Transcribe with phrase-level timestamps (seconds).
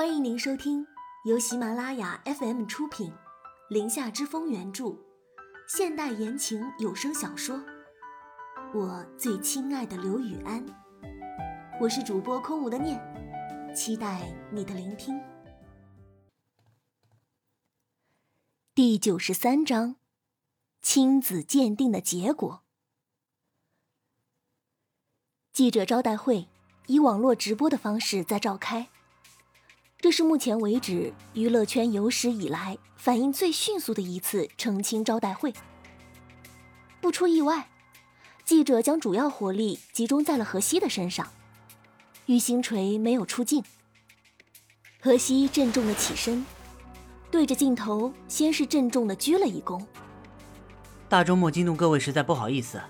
[0.00, 0.86] 欢迎您收听
[1.26, 3.12] 由喜马拉雅 FM 出品，
[3.68, 4.96] 《林下之风》原著，
[5.68, 7.58] 现代言情有声小说
[8.72, 10.66] 《我最亲爱的刘雨安》。
[11.78, 12.98] 我是主播空无的念，
[13.76, 15.20] 期待你的聆听。
[18.74, 19.96] 第九十三章：
[20.80, 22.62] 亲子鉴定的结果。
[25.52, 26.48] 记者招待会
[26.86, 28.88] 以网络直播的方式在召开。
[30.00, 35.52] 这是目前为止娱乐圈有史以来反应最迅速的一次澄清招待会。
[37.02, 37.68] 不出意外，
[38.42, 41.28] 记者将主要火力集中在了何西的身上。
[42.24, 43.62] 玉星锤没有出镜。
[45.02, 46.46] 何西郑重的起身，
[47.30, 49.84] 对着镜头先是郑重的鞠了一躬。
[51.10, 52.80] 大周末惊动各位，实在不好意思。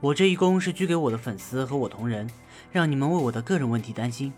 [0.00, 2.26] 我这一躬是鞠给我的粉丝和我同仁，
[2.72, 4.32] 让你们为我的个人问题担心。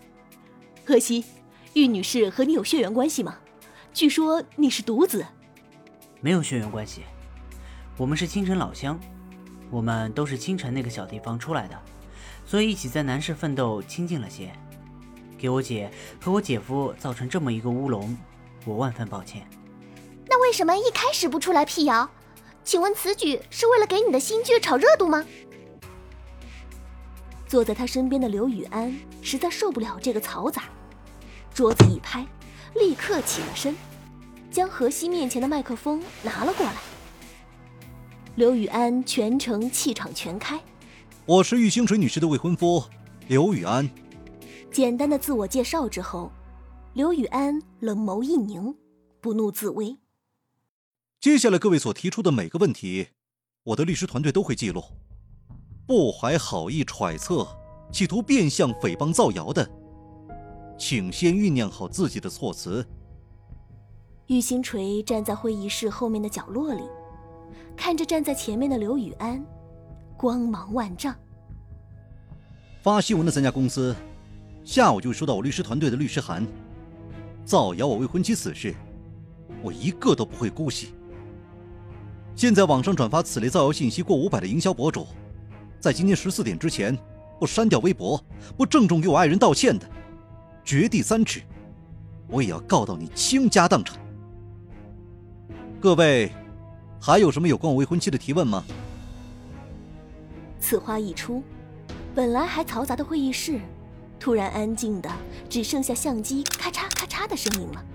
[0.85, 1.23] 何西。
[1.77, 3.37] 玉女士和你有血缘关系吗？
[3.93, 5.23] 据说你是独子。
[6.21, 7.03] 没有血缘关系，
[7.97, 8.99] 我们是青城老乡，
[9.69, 11.79] 我们都是青城那个小地方出来的，
[12.47, 14.51] 所以一起在南市奋斗亲近了些。
[15.37, 18.17] 给我姐和我姐夫造成这么一个乌龙，
[18.65, 19.47] 我万分抱歉。
[20.25, 22.09] 那为什么一开始不出来辟谣？
[22.63, 25.23] 请问此举是为了给你的新剧炒热度吗？
[27.47, 30.63] 坐在他身边的刘雨安实在受不了这个嘈杂。
[31.57, 32.23] 桌子一拍，
[32.75, 33.75] 立刻起了身，
[34.51, 36.75] 将何西面前的麦克风拿了过来。
[38.35, 40.61] 刘雨安全程气场全开
[41.25, 42.83] ：“我是玉星水女士的未婚夫，
[43.27, 43.89] 刘雨安。”
[44.71, 46.31] 简单的自我介绍之后，
[46.93, 48.75] 刘雨安冷眸一凝，
[49.19, 49.97] 不怒自威
[51.19, 53.07] ：“接下来各位所提出的每个问题，
[53.63, 54.83] 我的律师团队都会记录。
[55.87, 57.47] 不怀好意揣测，
[57.91, 59.67] 企图变相诽谤造谣的。”
[60.77, 62.85] 请先酝酿好自己的措辞。
[64.27, 66.83] 玉星锤站在会议室后面的角落里，
[67.75, 69.43] 看着站在前面的刘雨安，
[70.15, 71.15] 光芒万丈。
[72.81, 73.95] 发新闻的三家公司，
[74.63, 76.45] 下午就收到我律师团队的律师函，
[77.43, 78.75] 造谣我未婚妻死事，
[79.63, 80.89] 我一个都不会姑息。
[82.35, 85.07] 现在网上转发此类造谣信息过五百的营销博主，
[85.79, 86.95] 在今天十四点之前
[87.39, 88.23] 不删掉微博，
[88.55, 89.89] 不郑重给我爱人道歉的。
[90.67, 91.41] 掘地三尺，
[92.27, 93.97] 我也要告到你倾家荡产。
[95.79, 96.29] 各位，
[96.99, 98.65] 还有什么有关我未婚妻的提问吗？
[100.59, 101.41] 此话一出，
[102.13, 103.61] 本来还嘈杂的会议室，
[104.19, 105.09] 突然安静的
[105.47, 107.85] 只剩下相机咔嚓咔嚓的声音了。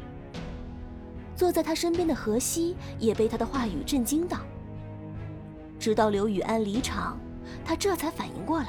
[1.36, 4.38] 坐在他身边的何西也被他的话语震惊到。
[5.78, 7.20] 直到刘雨安离场，
[7.66, 8.68] 他这才反应过来，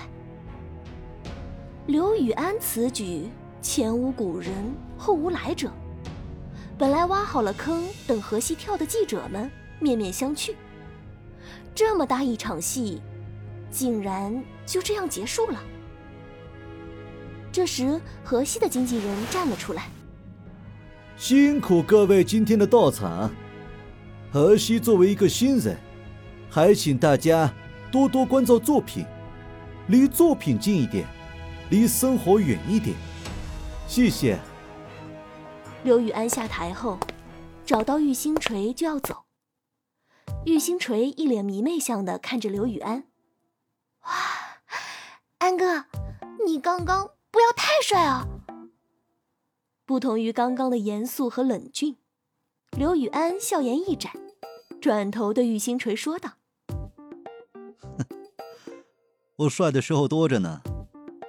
[1.88, 3.30] 刘雨安此举。
[3.63, 4.53] 前无古人，
[4.97, 5.72] 后无来者。
[6.78, 10.53] 本来挖好了坑等河西跳的记者们面面相觑，
[11.74, 13.01] 这么大一场戏，
[13.72, 15.63] 竟然就这样结束了。
[17.53, 19.88] 这时，河西的经纪人站了出来
[21.16, 23.31] ：“辛苦各位今天的到场。
[24.30, 25.78] 河西作为一个新人，
[26.50, 27.50] 还请大家
[27.90, 29.06] 多多关照作品，
[29.88, 31.07] 离作品近一点，
[31.69, 32.94] 离生活远一点。”
[33.88, 34.39] 谢谢。
[35.83, 36.97] 刘雨安下台后，
[37.66, 39.25] 找到玉星锤就要走。
[40.45, 43.05] 玉星锤一脸迷妹相的看着刘雨安，
[44.01, 44.09] 哇，
[45.38, 45.85] 安哥，
[46.45, 48.27] 你刚刚不要太帅啊！
[49.85, 51.97] 不同于刚刚的严肃和冷峻，
[52.71, 54.13] 刘雨安笑颜一展，
[54.81, 56.31] 转头对玉星锤说道
[59.38, 60.61] ：“我帅的时候多着呢，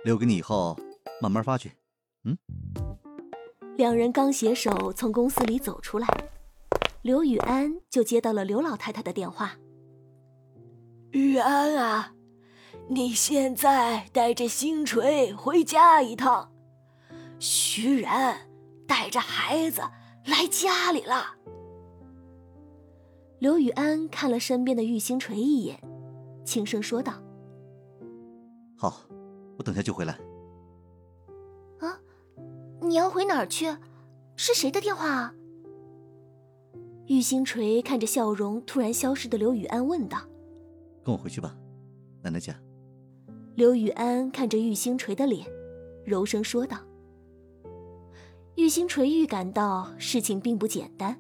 [0.05, 0.79] 留给你以后
[1.21, 1.77] 慢慢发掘。”
[2.25, 2.39] 嗯，
[3.77, 6.07] 两人刚携手从公司里走出来，
[7.03, 9.53] 刘雨安就接到了刘老太太的电话。
[11.11, 12.15] 雨安啊，
[12.89, 16.51] 你现在带着星锤回家一趟，
[17.39, 18.49] 徐然
[18.87, 19.83] 带着孩子
[20.25, 21.37] 来家里了。
[23.39, 25.79] 刘雨安看了身边的玉星锤一眼，
[26.45, 27.13] 轻声说道
[28.77, 29.03] ：“好，
[29.59, 30.19] 我等下就回来。”
[32.85, 33.75] 你要回哪儿去？
[34.37, 35.35] 是谁的电话啊？
[37.07, 40.19] 玉星锤看着笑容突然消失的刘雨安问道
[41.05, 41.57] ：“跟我回去吧，
[42.23, 42.55] 奶奶家。”
[43.57, 45.47] 刘雨安看着玉星锤的脸，
[46.05, 46.79] 柔声说道
[48.57, 51.17] ：“玉星锤预感到事情并不简单，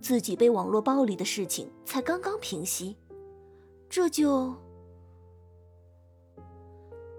[0.00, 2.96] 自己被网络暴力的事情才刚刚平息，
[3.88, 4.54] 这就……”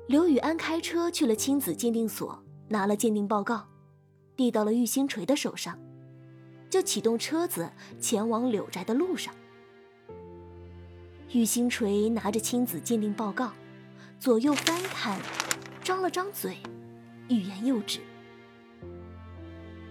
[0.08, 2.44] 刘雨安开车去了亲子鉴定所。
[2.68, 3.66] 拿了鉴定报告，
[4.36, 5.78] 递到了玉星锤的手上，
[6.70, 9.34] 就启动车子前往柳宅的路上。
[11.34, 13.52] 玉星锤拿着亲子鉴定报告，
[14.20, 15.20] 左右翻看，
[15.84, 16.58] 张了张嘴，
[17.30, 18.00] 欲言又止。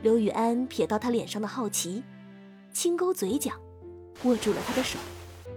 [0.02, 2.02] 刘雨安瞥到他脸上的好奇，
[2.72, 3.52] 轻勾嘴角，
[4.24, 4.98] 握住了他的手，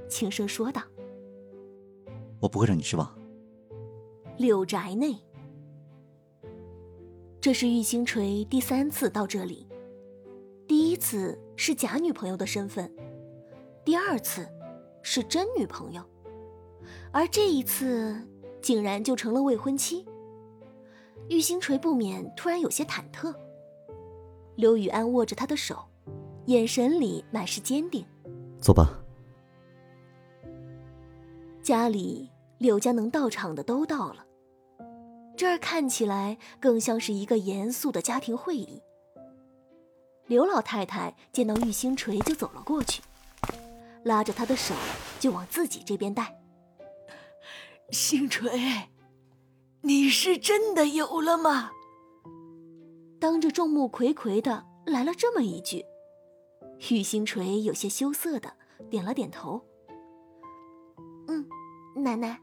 [0.10, 0.82] 轻声说道
[2.40, 3.14] ：“我不会让你失望。”
[4.38, 5.18] 柳宅内，
[7.42, 9.66] 这是玉星锤第三次到这里。
[10.68, 12.94] 第一次是假女朋友的身份，
[13.86, 14.46] 第二次
[15.02, 16.04] 是真女朋友，
[17.14, 18.28] 而这一次
[18.62, 20.06] 竟然就成了未婚妻。
[21.30, 23.34] 玉星锤不免突然有些忐忑。
[24.56, 25.86] 刘雨安握着他的手，
[26.48, 28.06] 眼神里满是坚定。
[28.60, 29.00] 走吧。
[31.64, 34.26] 家里柳家能到场的都到了，
[35.40, 38.84] 这儿看起来更像是一个严肃的家庭会议。
[40.28, 43.02] 刘老太太见到玉星锤就走了过去，
[44.04, 44.76] 拉着他的手
[45.18, 46.38] 就往自己这边带。
[47.90, 48.90] 星锤，
[49.84, 51.72] 你是真的有了吗？
[53.18, 55.86] 当着众目睽睽的来了这么一句，
[56.92, 58.52] 玉星锤有些羞涩的
[58.90, 59.66] 点了点头。
[61.30, 61.48] 嗯，
[61.96, 62.42] 奶奶。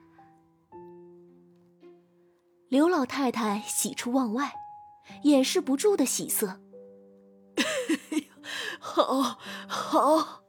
[2.68, 4.52] 刘老太太喜出望外，
[5.22, 6.60] 掩饰不住的喜色。
[8.80, 10.42] 好，好。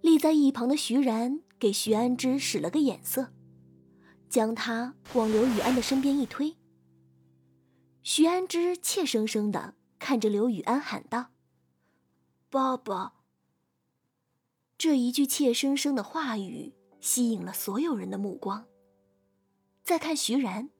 [0.00, 3.32] 立在一旁的徐然给徐安之使了个眼色，
[4.28, 6.56] 将他往刘雨安的身边一推。
[8.02, 11.30] 徐安之怯生生的看着刘雨安，喊道
[12.48, 13.14] ：“爸爸。”
[14.78, 18.66] 这一句怯生生的话语吸引了所有人的目光。
[19.90, 20.70] 再看徐然，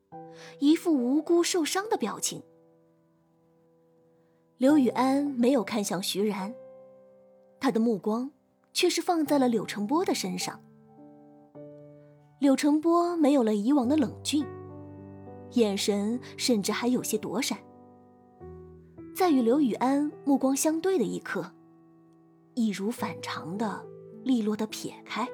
[0.60, 2.44] 一副无辜受伤的表情。
[4.56, 6.54] 刘雨安没有看向徐然，
[7.58, 8.30] 他的目光
[8.72, 10.62] 却是放在了柳成波的身上。
[12.38, 14.46] 柳成波没有了以往的冷峻。
[15.54, 17.58] 眼神甚至还有些躲闪，
[19.12, 21.52] 在与刘雨安目光相对的一刻，
[22.54, 23.84] 一如反常的
[24.22, 25.28] 利落的撇开。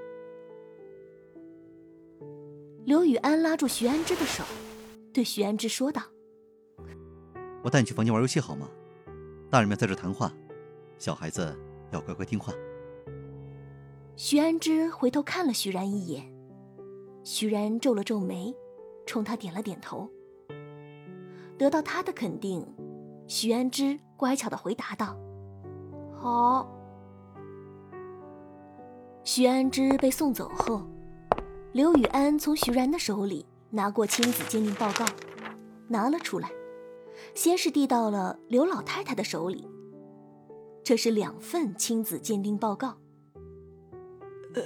[2.87, 4.45] 刘雨安拉住徐安之的手，
[5.13, 6.01] 对徐安之说道
[7.65, 8.69] ：“我带你去房间玩游戏好吗？
[9.51, 10.33] 大人们在这谈话，
[10.97, 11.53] 小孩子
[11.91, 12.53] 要乖乖听话。”
[14.15, 16.33] 徐安之回头看了徐然一眼，
[17.25, 18.55] 徐然皱了皱眉。
[19.05, 20.11] 冲他点了点头，
[21.57, 22.67] 得到他的肯定，
[23.29, 25.17] 徐安之乖巧的回答道
[26.13, 26.69] ：“好。”
[29.23, 30.83] 徐安之被送走后，
[31.77, 35.05] 刘雨安从徐然的手里拿过亲子鉴定报告，
[35.89, 36.51] 拿了出来，
[37.35, 39.69] 先是递到了刘老太太的手里。
[40.83, 42.97] 这是两份亲子鉴定报告。
[44.55, 44.63] 呃，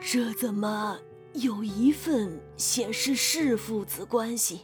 [0.00, 0.98] 这怎么？
[1.34, 4.62] 有一份显示是父子关系，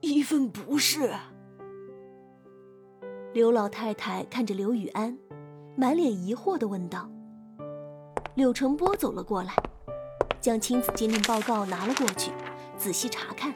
[0.00, 1.12] 一份不是。
[3.34, 5.18] 刘老太太看着刘雨安，
[5.76, 7.06] 满脸疑惑的问道。
[8.34, 9.54] 柳成波走了过来，
[10.40, 12.30] 将亲子鉴定报告拿了过去，
[12.78, 13.54] 仔细查看。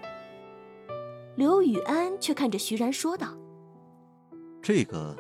[1.36, 3.36] 刘雨安却看着徐然说道
[4.62, 5.16] ：“这个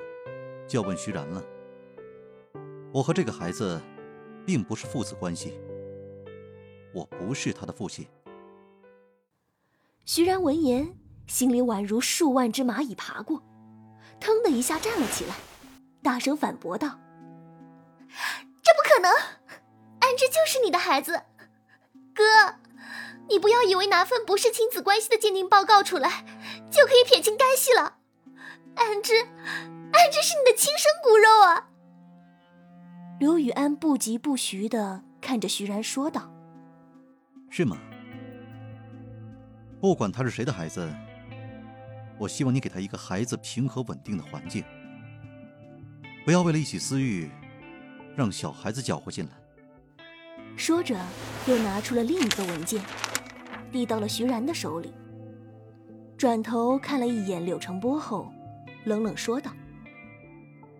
[0.68, 1.42] 就要问徐然了。
[2.92, 3.80] 我和这个孩子，
[4.46, 5.58] 并不是父子关系。”
[6.94, 8.06] 我不是他的父亲。
[10.04, 10.96] 徐然闻言，
[11.26, 13.42] 心里宛如数万只蚂蚁爬过，
[14.20, 15.34] 腾的一下站了起来，
[16.02, 17.00] 大声反驳道
[18.62, 19.10] ：“这不可能！
[19.98, 21.20] 安之就是你的孩子，
[22.14, 22.22] 哥，
[23.28, 26.24] 你不要以为拿份不是亲子关系的鉴定报告出来，
[26.70, 27.96] 就可以撇清干系了。
[28.76, 31.70] 安之，安之是你的亲生骨肉啊！”
[33.20, 36.32] 刘雨安不疾不徐的看着徐然说道。
[37.50, 37.78] 是吗？
[39.80, 40.92] 不管他是谁的孩子，
[42.18, 44.64] 我希望你给他一个孩子平和稳定的环境，
[46.24, 47.30] 不要为了一己私欲，
[48.16, 49.32] 让小孩子搅和进来。
[50.56, 50.98] 说着，
[51.46, 52.82] 又拿出了另一个文件，
[53.72, 54.92] 递到了徐然的手里。
[56.16, 58.32] 转头看了一眼柳成波后，
[58.84, 59.50] 冷冷说道：“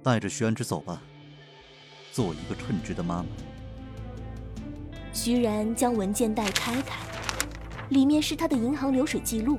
[0.03, 1.03] 带着徐安之走吧，
[2.13, 3.27] 做一个称职的妈妈。”
[5.13, 7.01] 徐然将文件袋拆开，
[7.91, 9.59] 里面是他的银行流水记录，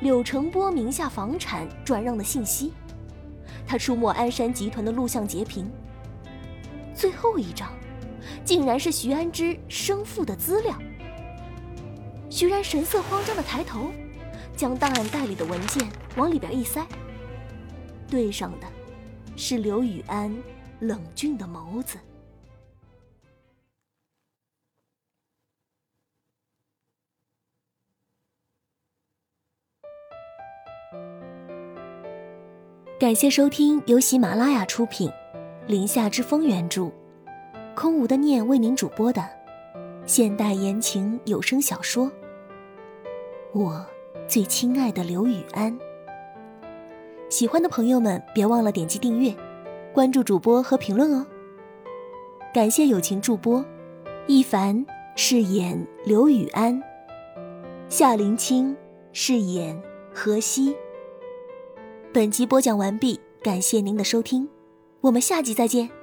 [0.00, 2.72] 柳成波名下房产转让的信息，
[3.66, 5.70] 他出没鞍山集团的录像截屏。
[6.94, 7.70] 最后一张，
[8.44, 10.76] 竟然是徐安之生父的资料。
[12.30, 13.90] 徐然神色慌张的抬头，
[14.56, 16.86] 将档案袋里的文件往里边一塞，
[18.08, 18.66] 对上的
[19.36, 20.34] 是刘雨安
[20.80, 21.98] 冷峻的眸子。
[33.00, 35.08] 感谢收听由喜马拉雅出品，
[35.68, 36.90] 《林下之风》原著，
[37.80, 39.24] 空无的念为您主播的
[40.04, 42.06] 现代言情有声小说
[43.52, 43.86] 《我
[44.26, 45.72] 最亲爱的刘雨安》。
[47.28, 49.32] 喜欢的朋友们别忘了点击订阅、
[49.92, 51.24] 关注主播和评论哦。
[52.52, 53.64] 感谢友情助播
[54.26, 56.82] 一凡饰演刘雨安，
[57.88, 58.76] 夏林清
[59.12, 59.80] 饰演
[60.12, 60.74] 何西。
[62.12, 64.48] 本集播讲完毕，感谢您的收听，
[65.02, 65.97] 我们下集再见。